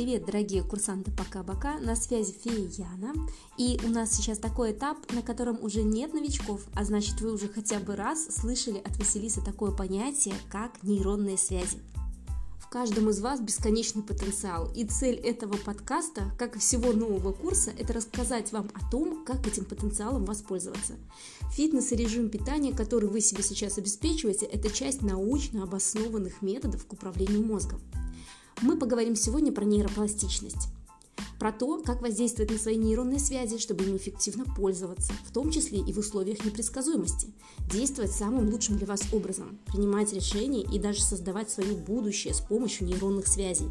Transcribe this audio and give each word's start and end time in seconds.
Привет, 0.00 0.24
дорогие 0.24 0.62
курсанты 0.62 1.10
пока-бока, 1.10 1.78
на 1.78 1.94
связи 1.94 2.32
фея 2.32 2.70
Яна. 2.70 3.12
И 3.58 3.78
у 3.84 3.88
нас 3.88 4.10
сейчас 4.10 4.38
такой 4.38 4.72
этап, 4.72 4.96
на 5.12 5.20
котором 5.20 5.62
уже 5.62 5.82
нет 5.82 6.14
новичков, 6.14 6.62
а 6.74 6.86
значит 6.86 7.20
вы 7.20 7.34
уже 7.34 7.48
хотя 7.48 7.80
бы 7.80 7.96
раз 7.96 8.28
слышали 8.30 8.78
от 8.78 8.96
Василисы 8.96 9.44
такое 9.44 9.72
понятие, 9.72 10.34
как 10.50 10.82
нейронные 10.82 11.36
связи. 11.36 11.76
В 12.58 12.70
каждом 12.70 13.10
из 13.10 13.20
вас 13.20 13.40
бесконечный 13.40 14.02
потенциал, 14.02 14.72
и 14.74 14.86
цель 14.86 15.16
этого 15.16 15.58
подкаста, 15.58 16.34
как 16.38 16.56
и 16.56 16.60
всего 16.60 16.94
нового 16.94 17.34
курса, 17.34 17.70
это 17.78 17.92
рассказать 17.92 18.52
вам 18.52 18.70
о 18.72 18.90
том, 18.90 19.22
как 19.26 19.46
этим 19.46 19.66
потенциалом 19.66 20.24
воспользоваться. 20.24 20.94
Фитнес 21.52 21.92
и 21.92 21.96
режим 21.96 22.30
питания, 22.30 22.72
который 22.72 23.10
вы 23.10 23.20
себе 23.20 23.42
сейчас 23.42 23.76
обеспечиваете, 23.76 24.46
это 24.46 24.70
часть 24.70 25.02
научно 25.02 25.62
обоснованных 25.62 26.40
методов 26.40 26.86
к 26.86 26.92
управлению 26.94 27.44
мозгом. 27.44 27.82
Мы 28.62 28.76
поговорим 28.76 29.16
сегодня 29.16 29.52
про 29.52 29.64
нейропластичность, 29.64 30.68
про 31.38 31.50
то, 31.50 31.82
как 31.82 32.02
воздействовать 32.02 32.50
на 32.50 32.58
свои 32.58 32.76
нейронные 32.76 33.18
связи, 33.18 33.56
чтобы 33.56 33.84
ими 33.84 33.96
эффективно 33.96 34.44
пользоваться, 34.44 35.14
в 35.24 35.32
том 35.32 35.50
числе 35.50 35.78
и 35.78 35.92
в 35.94 35.98
условиях 35.98 36.44
непредсказуемости, 36.44 37.28
действовать 37.72 38.12
самым 38.12 38.50
лучшим 38.50 38.76
для 38.76 38.86
вас 38.86 39.00
образом, 39.14 39.58
принимать 39.66 40.12
решения 40.12 40.62
и 40.62 40.78
даже 40.78 41.00
создавать 41.00 41.50
свое 41.50 41.72
будущее 41.72 42.34
с 42.34 42.40
помощью 42.40 42.86
нейронных 42.86 43.28
связей. 43.28 43.70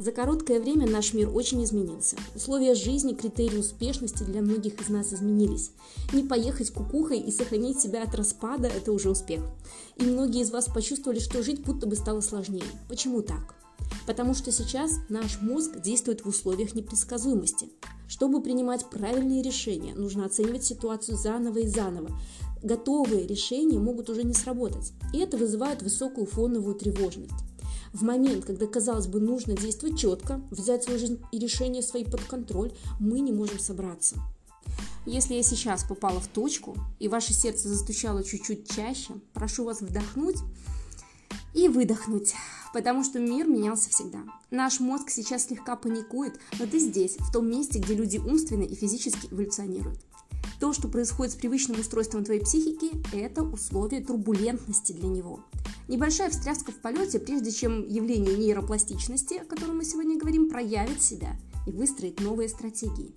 За 0.00 0.10
короткое 0.10 0.58
время 0.58 0.90
наш 0.90 1.14
мир 1.14 1.30
очень 1.32 1.62
изменился. 1.62 2.16
Условия 2.34 2.74
жизни, 2.74 3.14
критерии 3.14 3.58
успешности 3.58 4.24
для 4.24 4.42
многих 4.42 4.80
из 4.80 4.88
нас 4.88 5.12
изменились. 5.12 5.70
Не 6.12 6.24
поехать 6.24 6.72
кукухой 6.72 7.20
и 7.20 7.30
сохранить 7.30 7.78
себя 7.78 8.02
от 8.02 8.12
распада– 8.16 8.66
это 8.76 8.90
уже 8.90 9.08
успех. 9.08 9.42
И 9.94 10.02
многие 10.02 10.42
из 10.42 10.50
вас 10.50 10.66
почувствовали, 10.66 11.20
что 11.20 11.44
жить 11.44 11.62
будто 11.62 11.86
бы 11.86 11.94
стало 11.94 12.22
сложнее. 12.22 12.64
Почему 12.88 13.22
так? 13.22 13.54
Потому 14.06 14.34
что 14.34 14.52
сейчас 14.52 14.98
наш 15.08 15.40
мозг 15.40 15.80
действует 15.80 16.24
в 16.24 16.28
условиях 16.28 16.74
непредсказуемости. 16.74 17.70
Чтобы 18.06 18.42
принимать 18.42 18.88
правильные 18.90 19.42
решения, 19.42 19.94
нужно 19.94 20.26
оценивать 20.26 20.64
ситуацию 20.64 21.16
заново 21.16 21.58
и 21.58 21.66
заново. 21.66 22.10
Готовые 22.62 23.26
решения 23.26 23.78
могут 23.78 24.10
уже 24.10 24.22
не 24.24 24.34
сработать, 24.34 24.92
и 25.12 25.18
это 25.18 25.36
вызывает 25.36 25.82
высокую 25.82 26.26
фоновую 26.26 26.74
тревожность. 26.74 27.32
В 27.92 28.02
момент, 28.02 28.44
когда, 28.44 28.66
казалось 28.66 29.06
бы, 29.06 29.20
нужно 29.20 29.56
действовать 29.56 29.98
четко, 29.98 30.40
взять 30.50 30.82
свою 30.82 30.98
жизнь 30.98 31.20
и 31.30 31.38
решения 31.38 31.82
свои 31.82 32.04
под 32.04 32.22
контроль, 32.24 32.72
мы 32.98 33.20
не 33.20 33.32
можем 33.32 33.58
собраться. 33.58 34.16
Если 35.06 35.34
я 35.34 35.42
сейчас 35.42 35.84
попала 35.84 36.18
в 36.18 36.26
точку, 36.28 36.76
и 36.98 37.08
ваше 37.08 37.32
сердце 37.32 37.68
застучало 37.68 38.24
чуть-чуть 38.24 38.68
чаще, 38.68 39.14
прошу 39.32 39.64
вас 39.64 39.80
вдохнуть 39.80 40.38
и 41.52 41.68
выдохнуть, 41.68 42.34
потому 42.74 43.04
что 43.04 43.20
мир 43.20 43.46
менялся 43.46 43.88
всегда. 43.88 44.18
Наш 44.50 44.80
мозг 44.80 45.08
сейчас 45.08 45.46
слегка 45.46 45.76
паникует, 45.76 46.40
но 46.58 46.66
ты 46.66 46.80
здесь, 46.80 47.16
в 47.18 47.32
том 47.32 47.48
месте, 47.48 47.78
где 47.78 47.94
люди 47.94 48.18
умственно 48.18 48.64
и 48.64 48.74
физически 48.74 49.28
эволюционируют. 49.30 50.00
То, 50.58 50.72
что 50.72 50.88
происходит 50.88 51.32
с 51.32 51.36
привычным 51.36 51.78
устройством 51.78 52.24
твоей 52.24 52.40
психики, 52.40 52.90
это 53.14 53.42
условие 53.42 54.04
турбулентности 54.04 54.92
для 54.92 55.08
него. 55.08 55.40
Небольшая 55.86 56.30
встряска 56.30 56.72
в 56.72 56.76
полете, 56.76 57.20
прежде 57.20 57.52
чем 57.52 57.86
явление 57.86 58.36
нейропластичности, 58.36 59.34
о 59.34 59.44
котором 59.44 59.76
мы 59.76 59.84
сегодня 59.84 60.18
говорим, 60.18 60.50
проявит 60.50 61.00
себя 61.00 61.36
и 61.66 61.70
выстроит 61.70 62.20
новые 62.20 62.48
стратегии. 62.48 63.14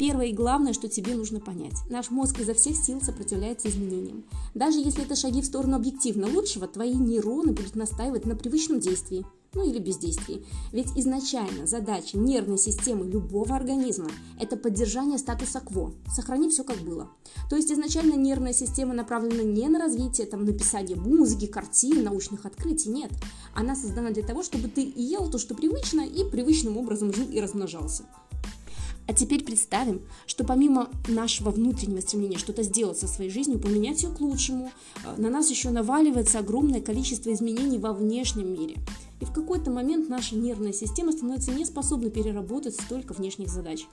Первое 0.00 0.28
и 0.28 0.32
главное, 0.32 0.72
что 0.72 0.88
тебе 0.88 1.14
нужно 1.14 1.40
понять. 1.40 1.74
Наш 1.90 2.10
мозг 2.10 2.40
изо 2.40 2.54
всех 2.54 2.74
сил 2.74 3.02
сопротивляется 3.02 3.68
изменениям. 3.68 4.24
Даже 4.54 4.78
если 4.78 5.04
это 5.04 5.14
шаги 5.14 5.42
в 5.42 5.44
сторону 5.44 5.76
объективно 5.76 6.26
лучшего, 6.26 6.66
твои 6.66 6.94
нейроны 6.94 7.52
будут 7.52 7.76
настаивать 7.76 8.24
на 8.24 8.34
привычном 8.34 8.80
действии, 8.80 9.26
ну 9.52 9.68
или 9.68 9.78
бездействии. 9.78 10.42
Ведь 10.72 10.86
изначально 10.96 11.66
задача 11.66 12.16
нервной 12.16 12.56
системы 12.56 13.06
любого 13.06 13.54
организма– 13.54 14.08
это 14.40 14.56
поддержание 14.56 15.18
статуса 15.18 15.60
кво, 15.60 15.92
сохрани 16.10 16.48
все 16.48 16.64
как 16.64 16.78
было. 16.78 17.10
То 17.50 17.56
есть 17.56 17.70
изначально 17.70 18.14
нервная 18.14 18.54
система 18.54 18.94
направлена 18.94 19.42
не 19.42 19.68
на 19.68 19.78
развитие, 19.78 20.26
там, 20.26 20.46
написание 20.46 20.96
музыки, 20.96 21.44
картин, 21.44 22.02
научных 22.04 22.46
открытий, 22.46 22.88
нет. 22.88 23.10
Она 23.54 23.76
создана 23.76 24.12
для 24.12 24.22
того, 24.22 24.42
чтобы 24.42 24.68
ты 24.68 24.80
ел 24.96 25.30
то, 25.30 25.36
что 25.36 25.54
привычно, 25.54 26.00
и 26.00 26.24
привычным 26.24 26.78
образом 26.78 27.12
жил 27.12 27.28
и 27.28 27.38
размножался. 27.38 28.04
А 29.10 29.12
теперь 29.12 29.42
представим, 29.42 30.02
что 30.24 30.44
помимо 30.44 30.88
нашего 31.08 31.50
внутреннего 31.50 32.00
стремления 32.00 32.38
что-то 32.38 32.62
сделать 32.62 32.96
со 32.96 33.08
своей 33.08 33.28
жизнью, 33.28 33.58
поменять 33.58 34.04
ее 34.04 34.10
к 34.10 34.20
лучшему, 34.20 34.70
э, 35.04 35.20
на 35.20 35.30
нас 35.30 35.50
еще 35.50 35.70
наваливается 35.70 36.38
огромное 36.38 36.80
количество 36.80 37.32
изменений 37.32 37.78
во 37.78 37.92
внешнем 37.92 38.52
мире. 38.52 38.76
И 39.20 39.24
в 39.24 39.32
какой-то 39.32 39.72
момент 39.72 40.08
наша 40.08 40.36
нервная 40.36 40.72
система 40.72 41.10
становится 41.10 41.50
неспособна 41.50 42.08
переработать 42.08 42.76
столько 42.76 43.12
внешних 43.12 43.48
задач. 43.48 43.84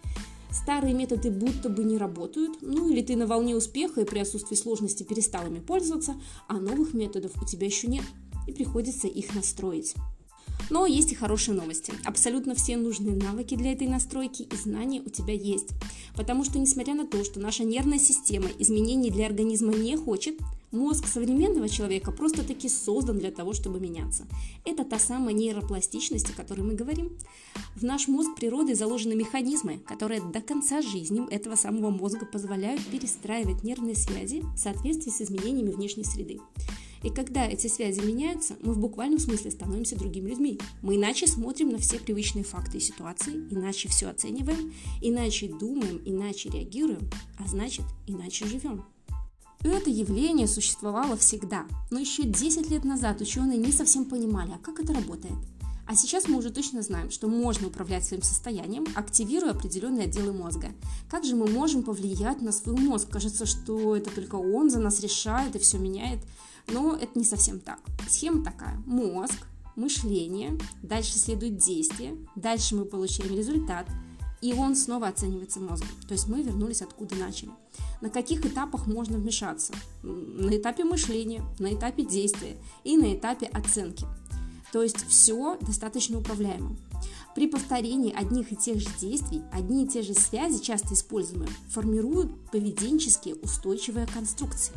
Старые 0.51 0.93
методы 0.93 1.31
будто 1.31 1.67
бы 1.67 1.83
не 1.83 1.97
работают, 1.97 2.59
ну 2.61 2.87
или 2.87 3.01
ты 3.01 3.15
на 3.15 3.25
волне 3.25 3.55
успеха 3.55 4.01
и 4.01 4.05
при 4.05 4.19
отсутствии 4.19 4.55
сложности 4.55 5.01
перестал 5.01 5.47
ими 5.47 5.61
пользоваться, 5.61 6.13
а 6.47 6.59
новых 6.59 6.93
методов 6.93 7.31
у 7.41 7.43
тебя 7.43 7.65
еще 7.65 7.87
нет, 7.87 8.05
и 8.45 8.51
приходится 8.51 9.07
их 9.07 9.33
настроить. 9.33 9.95
Но 10.69 10.85
есть 10.85 11.11
и 11.11 11.15
хорошие 11.15 11.55
новости. 11.55 11.93
Абсолютно 12.03 12.55
все 12.55 12.77
нужные 12.77 13.15
навыки 13.15 13.55
для 13.55 13.71
этой 13.71 13.87
настройки 13.87 14.43
и 14.43 14.55
знания 14.55 15.01
у 15.05 15.09
тебя 15.09 15.33
есть. 15.33 15.69
Потому 16.15 16.43
что, 16.43 16.59
несмотря 16.59 16.93
на 16.93 17.05
то, 17.05 17.23
что 17.23 17.39
наша 17.39 17.63
нервная 17.63 17.99
система 17.99 18.49
изменений 18.59 19.11
для 19.11 19.27
организма 19.27 19.73
не 19.73 19.95
хочет, 19.95 20.37
мозг 20.71 21.07
современного 21.07 21.69
человека 21.69 22.11
просто-таки 22.11 22.67
создан 22.67 23.19
для 23.19 23.31
того, 23.31 23.53
чтобы 23.53 23.79
меняться. 23.79 24.27
Это 24.65 24.83
та 24.83 24.99
самая 24.99 25.33
нейропластичность, 25.33 26.29
о 26.29 26.33
которой 26.33 26.61
мы 26.61 26.73
говорим. 26.73 27.11
В 27.75 27.83
наш 27.83 28.07
мозг 28.07 28.35
природы 28.35 28.75
заложены 28.75 29.15
механизмы, 29.15 29.79
которые 29.79 30.21
до 30.21 30.41
конца 30.41 30.81
жизни 30.81 31.31
этого 31.31 31.55
самого 31.55 31.89
мозга 31.89 32.25
позволяют 32.25 32.85
перестраивать 32.85 33.63
нервные 33.63 33.95
связи 33.95 34.41
в 34.41 34.57
соответствии 34.57 35.11
с 35.11 35.21
изменениями 35.21 35.71
внешней 35.71 36.03
среды. 36.03 36.39
И 37.03 37.09
когда 37.09 37.45
эти 37.45 37.67
связи 37.67 38.01
меняются, 38.01 38.55
мы 38.61 38.73
в 38.73 38.79
буквальном 38.79 39.19
смысле 39.19 39.51
становимся 39.51 39.97
другими 39.97 40.29
людьми. 40.29 40.59
Мы 40.81 40.95
иначе 40.95 41.27
смотрим 41.27 41.69
на 41.69 41.77
все 41.77 41.99
привычные 41.99 42.43
факты 42.43 42.77
и 42.77 42.81
ситуации, 42.81 43.47
иначе 43.49 43.89
все 43.89 44.09
оцениваем, 44.09 44.73
иначе 45.01 45.47
думаем, 45.47 46.01
иначе 46.05 46.49
реагируем, 46.49 47.09
а 47.37 47.47
значит, 47.47 47.85
иначе 48.07 48.45
живем. 48.45 48.85
Это 49.63 49.89
явление 49.89 50.47
существовало 50.47 51.17
всегда, 51.17 51.65
но 51.89 51.99
еще 51.99 52.23
10 52.23 52.69
лет 52.69 52.85
назад 52.85 53.21
ученые 53.21 53.57
не 53.57 53.71
совсем 53.71 54.05
понимали, 54.05 54.51
а 54.53 54.59
как 54.59 54.79
это 54.79 54.93
работает. 54.93 55.33
А 55.87 55.95
сейчас 55.95 56.27
мы 56.27 56.37
уже 56.37 56.51
точно 56.51 56.81
знаем, 56.81 57.11
что 57.11 57.27
можно 57.27 57.67
управлять 57.67 58.03
своим 58.03 58.21
состоянием, 58.21 58.85
активируя 58.93 59.51
определенные 59.51 60.05
отделы 60.05 60.33
мозга. 60.33 60.67
Как 61.09 61.23
же 61.23 61.35
мы 61.35 61.47
можем 61.47 61.81
повлиять 61.81 62.41
на 62.41 62.51
свой 62.51 62.75
мозг? 62.75 63.09
Кажется, 63.09 63.45
что 63.45 63.95
это 63.95 64.09
только 64.13 64.35
он 64.35 64.69
за 64.69 64.79
нас 64.79 64.99
решает 64.99 65.55
и 65.55 65.59
все 65.59 65.77
меняет. 65.77 66.19
Но 66.69 66.95
это 66.95 67.17
не 67.17 67.25
совсем 67.25 67.59
так. 67.59 67.79
Схема 68.09 68.43
такая. 68.43 68.81
Мозг, 68.85 69.47
мышление, 69.75 70.57
дальше 70.81 71.17
следует 71.17 71.57
действие, 71.57 72.17
дальше 72.35 72.75
мы 72.75 72.85
получаем 72.85 73.35
результат, 73.35 73.87
и 74.41 74.53
он 74.53 74.75
снова 74.75 75.07
оценивается 75.07 75.59
мозгом. 75.59 75.89
То 76.07 76.13
есть 76.13 76.27
мы 76.27 76.43
вернулись 76.43 76.81
откуда 76.81 77.15
начали. 77.15 77.51
На 78.01 78.09
каких 78.09 78.45
этапах 78.45 78.85
можно 78.85 79.17
вмешаться? 79.17 79.73
На 80.03 80.55
этапе 80.55 80.83
мышления, 80.83 81.43
на 81.59 81.73
этапе 81.73 82.03
действия 82.03 82.57
и 82.83 82.97
на 82.97 83.15
этапе 83.15 83.47
оценки. 83.47 84.05
То 84.71 84.83
есть 84.83 85.07
все 85.07 85.57
достаточно 85.61 86.19
управляемо. 86.19 86.75
При 87.33 87.47
повторении 87.47 88.13
одних 88.13 88.51
и 88.51 88.55
тех 88.55 88.79
же 88.79 88.89
действий, 88.99 89.43
одни 89.51 89.85
и 89.85 89.87
те 89.87 90.01
же 90.01 90.13
связи, 90.13 90.61
часто 90.61 90.93
используемые, 90.93 91.49
формируют 91.69 92.31
поведенческие 92.51 93.35
устойчивые 93.35 94.07
конструкции. 94.07 94.73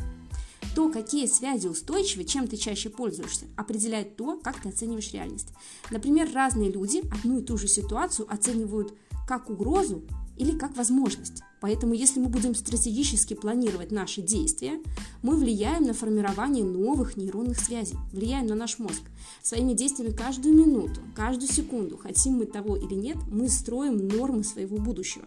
То, 0.75 0.89
какие 0.89 1.27
связи 1.27 1.67
устойчивы, 1.67 2.23
чем 2.23 2.47
ты 2.47 2.55
чаще 2.55 2.89
пользуешься, 2.89 3.45
определяет 3.57 4.15
то, 4.15 4.39
как 4.41 4.61
ты 4.61 4.69
оцениваешь 4.69 5.11
реальность. 5.11 5.49
Например, 5.89 6.29
разные 6.33 6.71
люди 6.71 7.01
одну 7.11 7.39
и 7.39 7.43
ту 7.43 7.57
же 7.57 7.67
ситуацию 7.67 8.31
оценивают 8.31 8.93
как 9.27 9.49
угрозу 9.49 10.03
или 10.37 10.57
как 10.57 10.75
возможность. 10.77 11.43
Поэтому, 11.59 11.93
если 11.93 12.19
мы 12.19 12.29
будем 12.29 12.55
стратегически 12.55 13.35
планировать 13.35 13.91
наши 13.91 14.21
действия, 14.21 14.81
мы 15.21 15.35
влияем 15.35 15.83
на 15.83 15.93
формирование 15.93 16.63
новых 16.63 17.17
нейронных 17.17 17.59
связей, 17.59 17.97
влияем 18.11 18.47
на 18.47 18.55
наш 18.55 18.79
мозг. 18.79 19.03
Своими 19.43 19.73
действиями 19.73 20.15
каждую 20.15 20.55
минуту, 20.55 21.01
каждую 21.15 21.51
секунду, 21.51 21.97
хотим 21.97 22.37
мы 22.37 22.45
того 22.45 22.77
или 22.77 22.95
нет, 22.95 23.17
мы 23.29 23.47
строим 23.49 24.07
нормы 24.07 24.43
своего 24.43 24.77
будущего. 24.77 25.25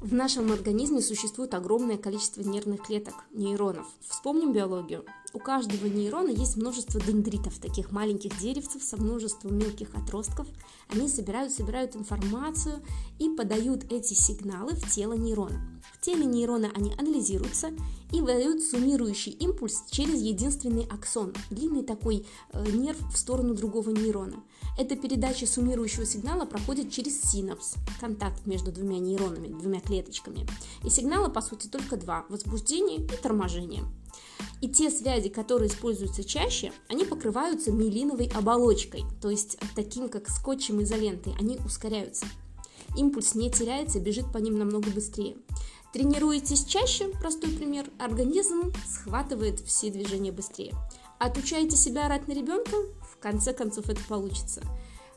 В 0.00 0.14
нашем 0.14 0.52
организме 0.52 1.00
существует 1.00 1.54
огромное 1.54 1.98
количество 1.98 2.42
нервных 2.42 2.82
клеток, 2.82 3.14
нейронов. 3.32 3.84
Вспомним 4.08 4.52
биологию. 4.52 5.04
У 5.32 5.40
каждого 5.40 5.86
нейрона 5.86 6.28
есть 6.28 6.56
множество 6.56 7.00
дендритов, 7.00 7.58
таких 7.58 7.90
маленьких 7.90 8.38
деревцев 8.38 8.84
со 8.84 8.96
множеством 8.96 9.58
мелких 9.58 9.92
отростков. 9.96 10.46
Они 10.88 11.08
собирают, 11.08 11.52
собирают 11.52 11.96
информацию 11.96 12.80
и 13.18 13.28
подают 13.28 13.90
эти 13.90 14.14
сигналы 14.14 14.74
в 14.74 14.88
тело 14.88 15.14
нейрона. 15.14 15.60
В 15.92 16.00
теле 16.00 16.24
нейрона 16.24 16.70
они 16.74 16.94
анализируются 16.98 17.70
и 18.12 18.20
выдают 18.20 18.62
суммирующий 18.62 19.32
импульс 19.32 19.84
через 19.90 20.20
единственный 20.20 20.86
аксон, 20.90 21.34
длинный 21.50 21.82
такой 21.82 22.26
э, 22.52 22.70
нерв 22.70 22.98
в 23.12 23.16
сторону 23.16 23.54
другого 23.54 23.90
нейрона. 23.90 24.42
Эта 24.78 24.96
передача 24.96 25.46
суммирующего 25.46 26.06
сигнала 26.06 26.44
проходит 26.44 26.92
через 26.92 27.20
синапс, 27.20 27.74
контакт 28.00 28.46
между 28.46 28.72
двумя 28.72 28.98
нейронами, 28.98 29.48
двумя 29.48 29.80
клеточками. 29.80 30.46
И 30.84 30.90
сигнала, 30.90 31.28
по 31.28 31.40
сути, 31.40 31.66
только 31.66 31.96
два– 31.96 32.24
возбуждение 32.28 32.98
и 32.98 33.16
торможение. 33.22 33.84
И 34.60 34.68
те 34.68 34.90
связи, 34.90 35.28
которые 35.28 35.68
используются 35.68 36.24
чаще, 36.24 36.72
они 36.88 37.04
покрываются 37.04 37.70
миелиновой 37.70 38.30
оболочкой, 38.34 39.04
то 39.20 39.30
есть 39.30 39.58
таким 39.74 40.08
как 40.08 40.28
скотчем 40.28 40.82
изолентой, 40.82 41.34
они 41.38 41.58
ускоряются. 41.64 42.26
Импульс 42.98 43.36
не 43.36 43.48
теряется, 43.48 44.00
бежит 44.00 44.32
по 44.32 44.38
ним 44.38 44.58
намного 44.58 44.90
быстрее. 44.90 45.36
Тренируетесь 45.92 46.64
чаще, 46.64 47.08
простой 47.20 47.50
пример, 47.50 47.88
организм 47.96 48.72
схватывает 48.84 49.60
все 49.60 49.90
движения 49.90 50.32
быстрее. 50.32 50.74
Отучаете 51.20 51.76
себя 51.76 52.06
орать 52.06 52.26
на 52.26 52.32
ребенка, 52.32 52.76
в 53.12 53.16
конце 53.18 53.52
концов 53.52 53.88
это 53.88 54.00
получится. 54.08 54.62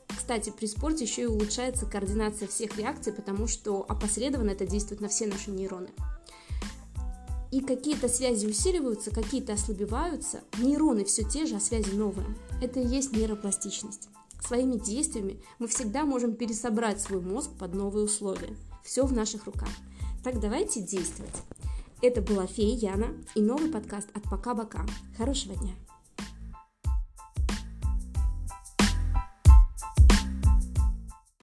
Кстати, 0.07 0.51
при 0.51 0.67
спорте 0.67 1.05
еще 1.05 1.23
и 1.23 1.25
улучшается 1.25 1.87
координация 1.87 2.47
всех 2.47 2.77
реакций, 2.77 3.13
потому 3.13 3.47
что 3.47 3.83
опосредованно 3.89 4.51
это 4.51 4.67
действует 4.67 5.01
на 5.01 5.07
все 5.07 5.25
наши 5.25 5.49
нейроны. 5.49 5.89
И 7.51 7.61
какие-то 7.61 8.09
связи 8.09 8.45
усиливаются, 8.45 9.09
какие-то 9.09 9.53
ослабеваются. 9.53 10.41
Нейроны 10.59 11.03
все 11.03 11.23
те 11.23 11.47
же, 11.47 11.55
а 11.55 11.59
связи 11.59 11.91
новые. 11.95 12.27
Это 12.61 12.79
и 12.79 12.87
есть 12.87 13.11
нейропластичность. 13.11 14.07
Своими 14.41 14.77
действиями 14.77 15.41
мы 15.59 15.67
всегда 15.67 16.03
можем 16.03 16.35
пересобрать 16.35 16.99
свой 16.99 17.21
мозг 17.21 17.51
под 17.57 17.73
новые 17.73 18.05
условия. 18.05 18.55
Все 18.83 19.05
в 19.05 19.13
наших 19.13 19.45
руках. 19.45 19.69
Так 20.23 20.39
давайте 20.39 20.81
действовать. 20.81 21.35
Это 22.01 22.21
была 22.21 22.47
фея 22.47 22.75
Яна 22.75 23.13
и 23.35 23.41
новый 23.41 23.69
подкаст 23.69 24.09
от 24.13 24.23
Пока-Бока. 24.23 24.85
Хорошего 25.17 25.55
дня! 25.55 25.73